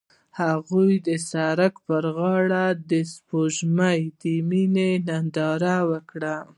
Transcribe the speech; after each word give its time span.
هغوی 0.41 0.91
د 1.07 1.09
سړک 1.31 1.73
پر 1.87 2.03
غاړه 2.17 2.65
د 2.89 2.91
سپوږمیز 3.13 4.21
مینه 4.49 4.89
ننداره 5.07 5.77
وکړه. 5.91 6.37